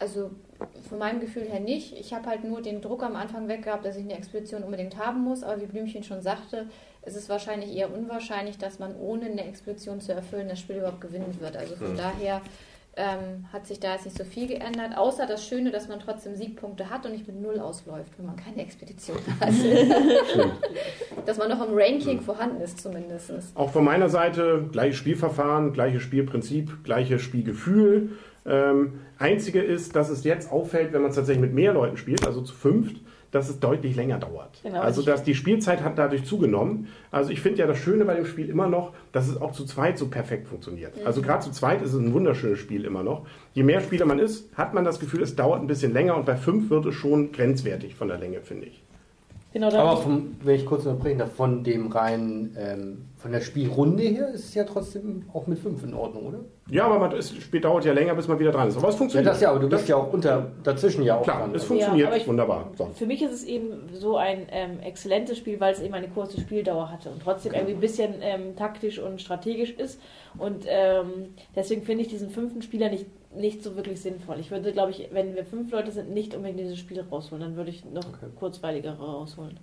Also 0.00 0.30
von 0.88 0.98
meinem 0.98 1.20
Gefühl 1.20 1.44
her 1.44 1.60
nicht. 1.60 1.92
Ich 1.98 2.12
habe 2.14 2.26
halt 2.28 2.44
nur 2.44 2.62
den 2.62 2.80
Druck 2.80 3.02
am 3.02 3.16
Anfang 3.16 3.48
weg 3.48 3.62
gehabt, 3.64 3.84
dass 3.84 3.96
ich 3.96 4.04
eine 4.04 4.16
Expedition 4.16 4.62
unbedingt 4.62 4.96
haben 4.98 5.22
muss. 5.22 5.42
Aber 5.42 5.60
wie 5.60 5.66
Blümchen 5.66 6.02
schon 6.02 6.22
sagte, 6.22 6.66
es 7.02 7.14
ist 7.16 7.28
wahrscheinlich 7.28 7.74
eher 7.76 7.92
unwahrscheinlich, 7.92 8.58
dass 8.58 8.78
man 8.78 8.96
ohne 8.96 9.26
eine 9.26 9.44
Expedition 9.46 10.00
zu 10.00 10.12
erfüllen 10.12 10.48
das 10.48 10.58
Spiel 10.60 10.76
überhaupt 10.76 11.00
gewinnen 11.00 11.36
wird. 11.40 11.56
Also 11.56 11.76
von 11.76 11.92
Mhm. 11.92 11.96
daher 11.96 12.40
ähm, 13.00 13.46
hat 13.52 13.64
sich 13.66 13.78
da 13.78 13.92
jetzt 13.92 14.06
nicht 14.06 14.18
so 14.18 14.24
viel 14.24 14.48
geändert. 14.48 14.96
Außer 14.96 15.26
das 15.26 15.46
Schöne, 15.46 15.70
dass 15.70 15.86
man 15.86 16.00
trotzdem 16.00 16.34
Siegpunkte 16.34 16.90
hat 16.90 17.06
und 17.06 17.12
nicht 17.12 17.28
mit 17.28 17.40
Null 17.40 17.60
ausläuft, 17.60 18.10
wenn 18.18 18.26
man 18.26 18.34
keine 18.34 18.60
Expedition 18.60 19.16
hat. 19.40 19.52
dass 21.26 21.38
man 21.38 21.48
noch 21.48 21.64
im 21.66 21.74
Ranking 21.76 22.20
vorhanden 22.20 22.60
ist 22.60 22.80
zumindest. 22.80 23.30
Auch 23.54 23.70
von 23.70 23.84
meiner 23.84 24.08
Seite 24.08 24.68
gleiches 24.72 24.96
Spielverfahren, 24.96 25.72
gleiches 25.72 26.02
Spielprinzip, 26.02 26.82
gleiches 26.84 27.22
Spielgefühl. 27.22 28.16
Ähm, 28.48 29.00
einzige 29.18 29.60
ist, 29.60 29.94
dass 29.96 30.08
es 30.08 30.24
jetzt 30.24 30.50
auffällt, 30.50 30.92
wenn 30.92 31.02
man 31.02 31.10
es 31.10 31.16
tatsächlich 31.16 31.42
mit 31.42 31.54
mehr 31.54 31.72
Leuten 31.74 31.96
spielt, 31.96 32.26
also 32.26 32.40
zu 32.42 32.54
fünft, 32.54 32.96
dass 33.30 33.50
es 33.50 33.60
deutlich 33.60 33.94
länger 33.94 34.18
dauert. 34.18 34.60
Genau, 34.62 34.80
also 34.80 35.00
ich- 35.02 35.06
dass 35.06 35.22
die 35.22 35.34
Spielzeit 35.34 35.82
hat 35.82 35.98
dadurch 35.98 36.24
zugenommen. 36.24 36.88
Also 37.10 37.30
ich 37.30 37.42
finde 37.42 37.58
ja 37.58 37.66
das 37.66 37.76
Schöne 37.76 38.06
bei 38.06 38.14
dem 38.14 38.24
Spiel 38.24 38.48
immer 38.48 38.68
noch, 38.68 38.94
dass 39.12 39.28
es 39.28 39.38
auch 39.38 39.52
zu 39.52 39.66
zweit 39.66 39.98
so 39.98 40.06
perfekt 40.08 40.48
funktioniert. 40.48 40.94
Also 41.04 41.20
gerade 41.20 41.44
zu 41.44 41.50
zweit 41.50 41.82
ist 41.82 41.92
es 41.92 42.00
ein 42.00 42.14
wunderschönes 42.14 42.58
Spiel 42.58 42.86
immer 42.86 43.02
noch. 43.02 43.26
Je 43.52 43.64
mehr 43.64 43.80
Spieler 43.82 44.06
man 44.06 44.18
ist, 44.18 44.48
hat 44.56 44.72
man 44.72 44.84
das 44.84 44.98
Gefühl, 44.98 45.22
es 45.22 45.36
dauert 45.36 45.60
ein 45.60 45.66
bisschen 45.66 45.92
länger 45.92 46.16
und 46.16 46.24
bei 46.24 46.36
fünf 46.36 46.70
wird 46.70 46.86
es 46.86 46.94
schon 46.94 47.30
grenzwertig 47.32 47.94
von 47.96 48.08
der 48.08 48.16
Länge, 48.16 48.40
finde 48.40 48.66
ich. 48.66 48.82
Genau, 49.52 49.70
da 49.70 49.80
Aber 49.80 49.96
vom, 49.96 50.36
wenn 50.42 50.56
ich 50.56 50.66
kurz 50.66 50.84
unterbrechen 50.84 51.18
darf, 51.20 51.32
von 51.32 51.64
dem 51.64 51.90
rein, 51.90 52.54
ähm, 52.58 53.06
von 53.16 53.32
der 53.32 53.40
Spielrunde 53.40 54.02
her 54.02 54.28
ist 54.28 54.44
es 54.44 54.54
ja 54.54 54.64
trotzdem 54.64 55.24
auch 55.32 55.46
mit 55.46 55.58
fünf 55.58 55.82
in 55.82 55.94
Ordnung, 55.94 56.26
oder? 56.26 56.38
Ja, 56.70 56.84
aber 56.84 56.98
man, 56.98 57.12
es 57.12 57.34
Spiel 57.34 57.62
dauert 57.62 57.86
ja 57.86 57.94
länger, 57.94 58.14
bis 58.14 58.28
man 58.28 58.38
wieder 58.38 58.52
dran 58.52 58.68
ist. 58.68 58.76
Aber 58.76 58.88
es 58.88 58.94
Ja, 58.94 58.98
funktioniert. 58.98 59.26
das 59.32 59.40
ja, 59.40 59.50
aber 59.50 59.58
du 59.60 59.68
bist 59.70 59.88
ja 59.88 59.96
auch 59.96 60.12
unter, 60.12 60.52
dazwischen 60.62 61.02
ja 61.02 61.16
auch 61.16 61.22
Klar, 61.22 61.40
dran. 61.40 61.54
es 61.54 61.64
funktioniert 61.64 62.08
aber 62.08 62.16
ich- 62.18 62.28
wunderbar. 62.28 62.70
So. 62.76 62.90
Für 62.94 63.06
mich 63.06 63.22
ist 63.22 63.32
es 63.32 63.44
eben 63.44 63.88
so 63.94 64.18
ein 64.18 64.46
ähm, 64.50 64.80
exzellentes 64.80 65.38
Spiel, 65.38 65.58
weil 65.60 65.72
es 65.72 65.80
eben 65.80 65.94
eine 65.94 66.08
kurze 66.08 66.38
Spieldauer 66.40 66.92
hatte 66.92 67.08
und 67.08 67.22
trotzdem 67.22 67.54
irgendwie 67.54 67.72
ein 67.72 67.80
bisschen 67.80 68.16
ähm, 68.20 68.54
taktisch 68.54 68.98
und 68.98 69.20
strategisch 69.22 69.70
ist. 69.70 69.98
Und 70.36 70.66
ähm, 70.68 71.30
deswegen 71.56 71.82
finde 71.82 72.02
ich 72.02 72.08
diesen 72.08 72.28
fünften 72.28 72.60
Spieler 72.60 72.90
nicht, 72.90 73.06
nicht 73.38 73.62
so 73.62 73.76
wirklich 73.76 74.00
sinnvoll. 74.00 74.36
Ich 74.40 74.50
würde, 74.50 74.72
glaube 74.72 74.90
ich, 74.90 75.08
wenn 75.12 75.34
wir 75.34 75.44
fünf 75.44 75.70
Leute 75.70 75.90
sind, 75.92 76.10
nicht 76.12 76.34
unbedingt 76.34 76.60
dieses 76.60 76.78
Spiel 76.78 77.00
rausholen. 77.00 77.42
Dann 77.42 77.56
würde 77.56 77.70
ich 77.70 77.84
noch 77.84 78.06
Okay. 78.08 78.26
kurzweiligere 78.36 78.98
rausholen. 78.98 79.58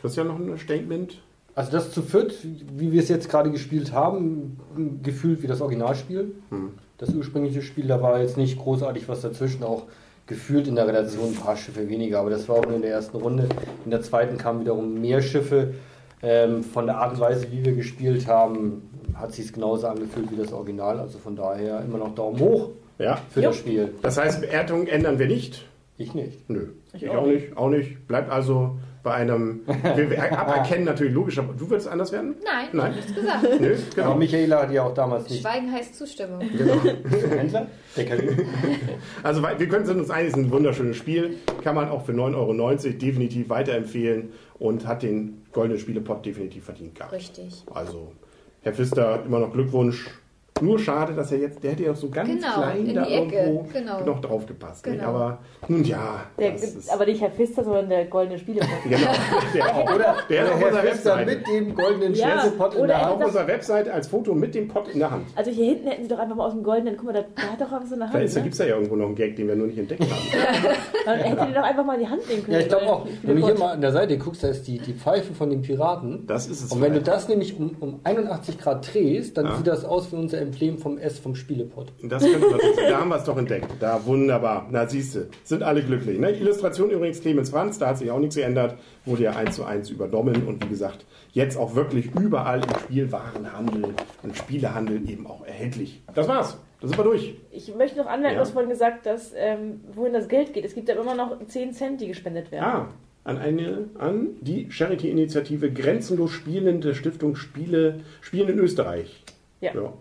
Christian, 0.00 0.28
noch 0.28 0.38
ein 0.38 0.56
Statement? 0.58 1.20
Also 1.54 1.72
das 1.72 1.90
zu 1.90 2.02
viert, 2.02 2.34
wie 2.76 2.92
wir 2.92 3.02
es 3.02 3.08
jetzt 3.08 3.28
gerade 3.28 3.50
gespielt 3.50 3.92
haben, 3.92 4.60
gefühlt 5.02 5.42
wie 5.42 5.48
das 5.48 5.60
Originalspiel. 5.60 6.32
Hm. 6.50 6.70
Das 6.98 7.12
ursprüngliche 7.14 7.62
Spiel, 7.62 7.88
da 7.88 8.00
war 8.00 8.20
jetzt 8.20 8.36
nicht 8.36 8.58
großartig 8.58 9.08
was 9.08 9.22
dazwischen, 9.22 9.64
auch 9.64 9.84
gefühlt 10.26 10.68
in 10.68 10.76
der 10.76 10.86
Relation 10.86 11.30
ein 11.30 11.34
paar 11.34 11.56
Schiffe 11.56 11.88
weniger, 11.88 12.20
aber 12.20 12.30
das 12.30 12.48
war 12.48 12.56
auch 12.56 12.66
nur 12.66 12.76
in 12.76 12.82
der 12.82 12.92
ersten 12.92 13.16
Runde. 13.16 13.48
In 13.84 13.90
der 13.90 14.02
zweiten 14.02 14.36
kamen 14.36 14.60
wiederum 14.60 15.00
mehr 15.00 15.20
Schiffe. 15.22 15.74
Ähm, 16.22 16.64
von 16.64 16.86
der 16.86 16.96
Art 16.98 17.12
und 17.14 17.20
Weise, 17.20 17.46
wie 17.52 17.64
wir 17.64 17.72
gespielt 17.74 18.26
haben, 18.26 18.82
hat 19.14 19.32
sich 19.32 19.46
es 19.46 19.52
genauso 19.52 19.86
angefühlt 19.86 20.30
wie 20.32 20.36
das 20.36 20.52
Original. 20.52 20.98
Also 21.00 21.18
von 21.18 21.36
daher 21.36 21.80
immer 21.80 21.98
noch 21.98 22.14
Daumen 22.14 22.38
hoch 22.40 22.70
Ja. 22.98 23.18
für 23.30 23.40
Jo. 23.40 23.48
das 23.48 23.56
Spiel. 23.58 23.94
Das 24.02 24.18
heißt, 24.18 24.40
Bewertung 24.40 24.86
ändern 24.86 25.18
wir 25.18 25.26
nicht. 25.26 25.64
Ich 25.96 26.14
nicht. 26.14 26.48
Nö. 26.50 26.68
Ich 26.92 27.02
Ich, 27.02 27.10
auch 27.10 27.16
auch 27.22 27.26
nicht. 27.26 27.56
Auch 27.56 27.68
nicht. 27.68 28.06
Bleibt 28.08 28.30
also 28.30 28.76
bei 29.02 29.14
einem. 29.14 29.60
Wir 29.66 30.32
aberkennen 30.38 30.84
natürlich 30.84 31.14
logisch, 31.14 31.38
aber 31.38 31.52
du 31.52 31.68
würdest 31.70 31.88
anders 31.88 32.12
werden? 32.12 32.36
Nein, 32.44 32.68
Nein. 32.72 32.94
nichts 32.94 33.14
gesagt. 33.14 33.42
Nö, 33.60 33.74
Aber 33.74 33.94
genau. 33.94 34.14
Michaela 34.16 34.62
hat 34.62 34.72
ja 34.72 34.82
auch 34.82 34.94
damals 34.94 35.28
nicht. 35.28 35.42
Schweigen 35.42 35.72
heißt 35.72 35.94
Zustimmung. 35.94 36.40
Händler? 37.30 37.66
Deckel. 37.96 38.46
Also 39.22 39.42
wir 39.42 39.68
können 39.68 39.86
sind 39.86 39.98
uns 39.98 40.10
einig, 40.10 40.32
es 40.32 40.38
ist 40.38 40.44
ein 40.44 40.50
wunderschönes 40.50 40.96
Spiel. 40.96 41.36
Kann 41.62 41.74
man 41.74 41.88
auch 41.88 42.04
für 42.04 42.12
9,90 42.12 42.34
Euro 42.36 42.76
definitiv 42.98 43.48
weiterempfehlen 43.48 44.30
und 44.58 44.86
hat 44.86 45.02
den 45.02 45.42
goldenen 45.52 45.80
Spielepot 45.80 46.24
definitiv 46.24 46.64
verdient 46.64 46.94
gehabt. 46.94 47.12
Richtig. 47.12 47.64
Also, 47.72 48.12
Herr 48.62 48.72
Pfister, 48.72 49.22
immer 49.24 49.40
noch 49.40 49.52
Glückwunsch. 49.52 50.08
Nur 50.60 50.78
schade, 50.78 51.12
dass 51.14 51.30
er 51.32 51.38
jetzt, 51.38 51.62
der 51.62 51.72
hätte 51.72 51.84
ja 51.84 51.92
auch 51.92 51.96
so 51.96 52.08
ganz 52.08 52.28
Genau, 52.28 52.52
klein 52.54 52.86
in 52.86 52.94
da 52.94 53.04
Ecke, 53.06 53.36
irgendwo 53.36 53.66
genau. 53.72 54.00
noch 54.04 54.20
drauf 54.20 54.46
gepasst. 54.46 54.86
ne? 54.86 54.92
Genau. 54.96 55.08
Aber 55.08 55.38
nun 55.68 55.84
ja, 55.84 56.22
Der, 56.38 56.54
aber 56.92 57.06
nicht 57.06 57.20
Herr 57.20 57.30
Pfister, 57.30 57.64
sondern 57.64 57.88
der 57.88 58.04
goldene 58.06 58.38
Spielepot. 58.38 58.68
genau, 58.84 59.10
der 59.54 59.66
auch. 59.76 59.94
Oder, 59.94 60.16
Der 60.28 60.44
auf 60.44 60.58
Herr 60.60 60.66
unserer 60.68 60.82
Pfister 60.82 61.24
mit 61.24 61.46
dem 61.46 61.74
goldenen 61.74 62.14
Ja, 62.14 62.28
in 62.44 62.58
der 62.88 62.96
er- 62.96 63.06
Auf 63.12 63.14
Hand. 63.14 63.24
unserer 63.24 63.46
Webseite 63.46 63.92
als 63.92 64.08
Foto 64.08 64.34
mit 64.34 64.54
dem 64.54 64.68
Pot 64.68 64.88
in 64.88 64.98
der 64.98 65.10
Hand. 65.10 65.26
Also 65.36 65.50
hier 65.50 65.66
hinten 65.66 65.88
hätten 65.88 66.02
sie 66.02 66.08
doch 66.08 66.18
einfach 66.18 66.36
mal 66.36 66.46
aus 66.46 66.52
dem 66.54 66.62
goldenen, 66.62 66.96
guck 66.96 67.06
mal, 67.06 67.12
da, 67.12 67.24
da 67.36 67.42
hat 67.52 67.60
doch 67.60 67.72
auch 67.72 67.86
so 67.86 67.94
eine 67.94 68.04
Hand. 68.04 68.14
da 68.14 68.18
Ne? 68.18 68.42
gibt 68.42 68.52
es 68.52 68.58
ja 68.58 68.66
irgendwo 68.66 68.96
noch 68.96 69.06
einen 69.06 69.14
Gag, 69.14 69.36
den 69.36 69.48
wir 69.48 69.56
nur 69.56 69.66
nicht 69.68 69.78
entdeckt 69.78 70.02
haben. 70.02 70.12
Dann 71.04 71.18
hätten 71.18 71.46
die 71.48 71.54
doch 71.54 71.62
einfach 71.62 71.84
mal 71.84 71.98
die 71.98 72.06
Hand 72.08 72.28
nehmen 72.28 72.42
können. 72.44 72.54
Ja, 72.54 72.60
ich 72.60 72.68
glaube 72.68 72.86
auch, 72.86 73.04
der 73.04 73.12
wenn 73.22 73.36
du 73.40 73.46
hier 73.46 73.58
mal 73.58 73.72
an 73.72 73.80
der 73.80 73.92
Seite 73.92 74.18
guckst, 74.18 74.42
da 74.42 74.48
ist 74.48 74.66
die, 74.66 74.78
die 74.78 74.92
Pfeife 74.92 75.32
von 75.34 75.50
den 75.50 75.62
Piraten. 75.62 76.26
Das 76.26 76.46
ist 76.48 76.62
es. 76.64 76.72
Und 76.72 76.80
wenn 76.82 76.92
du 76.92 77.00
das 77.00 77.28
nämlich 77.28 77.58
um, 77.58 77.76
um 77.80 78.00
81 78.04 78.58
Grad 78.58 78.92
drehst, 78.92 79.36
dann 79.38 79.46
Ja. 79.46 79.56
sieht 79.56 79.66
das 79.66 79.84
aus 79.84 80.12
wie 80.12 80.16
unser 80.16 80.38
Emblem 80.48 80.78
vom 80.78 80.98
S 80.98 81.18
vom 81.18 81.34
Spielepot. 81.34 81.92
Das 82.02 82.22
könnte 82.22 82.48
man 82.48 82.58
da 82.88 83.00
haben 83.00 83.08
wir 83.10 83.16
es 83.16 83.24
doch 83.24 83.36
entdeckt. 83.36 83.68
Da 83.80 84.04
wunderbar. 84.04 84.66
Na 84.70 84.86
siehst 84.88 85.14
du, 85.14 85.28
sind 85.44 85.62
alle 85.62 85.82
glücklich. 85.82 86.18
Ne? 86.18 86.30
Illustration 86.30 86.90
übrigens 86.90 87.20
Clemens 87.20 87.50
Franz, 87.50 87.78
da 87.78 87.88
hat 87.88 87.98
sich 87.98 88.10
auch 88.10 88.18
nichts 88.18 88.36
geändert, 88.36 88.76
wurde 89.04 89.24
ja 89.24 89.32
eins 89.36 89.56
zu 89.56 89.64
eins 89.64 89.90
übernommen 89.90 90.42
und 90.46 90.64
wie 90.64 90.68
gesagt, 90.68 91.04
jetzt 91.32 91.56
auch 91.56 91.74
wirklich 91.74 92.06
überall 92.18 92.60
im 92.62 92.78
Spielwarenhandel 92.80 93.94
und 94.22 94.36
Spielehandel 94.36 95.08
eben 95.08 95.26
auch 95.26 95.44
erhältlich. 95.46 96.02
Das 96.14 96.26
war's. 96.28 96.58
Da 96.80 96.86
sind 96.86 96.96
wir 96.96 97.04
durch. 97.04 97.34
Ich 97.50 97.74
möchte 97.74 97.98
noch 97.98 98.06
anmerken, 98.06 98.34
Ja. 98.36 98.40
du 98.42 98.46
hast 98.46 98.52
vorhin 98.52 98.70
gesagt, 98.70 99.04
dass 99.06 99.32
ähm, 99.36 99.80
wohin 99.94 100.12
das 100.12 100.28
Geld 100.28 100.52
geht. 100.52 100.64
Es 100.64 100.74
gibt 100.74 100.88
ja 100.88 100.94
immer 100.94 101.14
noch 101.14 101.36
10 101.44 101.72
Cent, 101.74 102.00
die 102.00 102.06
gespendet 102.06 102.52
werden. 102.52 102.64
Ah, 102.64 102.88
an 103.24 103.36
eine, 103.36 103.88
an 103.98 104.28
die 104.40 104.70
Charity-Initiative 104.70 105.70
Grenzenlos 105.72 106.30
Spielen 106.30 106.80
der 106.80 106.94
Stiftung 106.94 107.34
Spiele, 107.36 108.00
Spielen 108.20 108.48
in 108.48 108.58
Österreich. 108.58 109.22
Ja. 109.60 109.74
ja. 109.74 109.92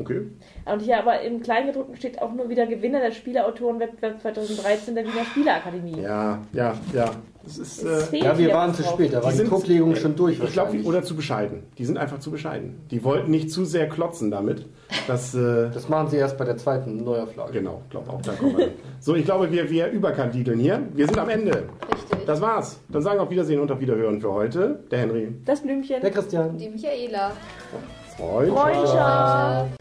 Okay. 0.00 0.22
Und 0.64 0.80
hier 0.82 0.98
aber 0.98 1.20
im 1.20 1.40
Kleingedruckten 1.42 1.96
steht 1.96 2.20
auch 2.20 2.32
nur 2.32 2.48
wieder 2.48 2.66
Gewinner 2.66 3.00
des 3.00 3.16
Spieleautorenwettbewerbs 3.16 4.22
2013 4.22 4.94
der 4.94 5.04
Wiener 5.04 5.24
Spieleakademie. 5.24 6.00
Ja, 6.02 6.38
ja, 6.52 6.74
ja. 6.92 7.10
Das 7.42 7.56
ist. 7.56 7.82
Es 7.82 8.12
Äh, 8.12 8.18
Ja, 8.18 8.36
wir 8.36 8.52
waren 8.52 8.74
zu 8.74 8.82
spät, 8.82 9.14
da 9.14 9.22
war 9.22 9.30
die, 9.30 9.38
sind- 9.38 9.50
Drucklegung 9.50 9.96
schon 9.96 10.14
durch 10.14 10.38
Ich 10.42 10.52
glaube, 10.52 10.78
oder 10.82 11.02
zu 11.02 11.16
bescheiden. 11.16 11.62
Die 11.78 11.86
sind 11.86 11.96
einfach 11.96 12.18
zu 12.18 12.30
bescheiden. 12.30 12.80
Die 12.90 13.02
wollten 13.02 13.30
nicht 13.30 13.50
zu 13.50 13.64
sehr 13.64 13.88
klotzen 13.88 14.30
damit. 14.30 14.66
Das, 15.06 15.34
äh, 15.34 15.70
Das 15.72 15.88
machen 15.88 16.08
sie 16.08 16.18
erst 16.18 16.36
bei 16.36 16.44
der 16.44 16.58
zweiten 16.58 17.02
Neuauflage. 17.02 17.52
genau, 17.52 17.80
glaube 17.88 18.10
auch, 18.10 18.20
da 18.20 18.32
kommen 18.32 18.58
wir. 18.58 18.68
So, 19.00 19.14
ich 19.14 19.24
glaube, 19.24 19.50
wir, 19.50 19.70
wir 19.70 19.88
überkandideln 19.90 20.58
hier. 20.58 20.82
Wir 20.92 21.06
sind 21.06 21.16
am 21.18 21.30
Ende. 21.30 21.50
Richtig. 21.94 22.26
Das 22.26 22.42
war's. 22.42 22.78
Dann 22.90 23.00
sagen 23.00 23.16
wir 23.18 23.22
auf 23.22 23.30
Wiedersehen 23.30 23.58
und 23.60 23.72
auf 23.72 23.80
Wiederhören 23.80 24.20
für 24.20 24.32
heute. 24.32 24.80
Der 24.90 24.98
Henry. 24.98 25.34
Das 25.46 25.60
Blümchen. 25.62 26.02
Der 26.02 26.10
Christian. 26.10 26.58
Die 26.58 26.68
Michaela. 26.68 27.32
Freundschaft. 28.18 28.58
Freundschaft. 28.60 29.79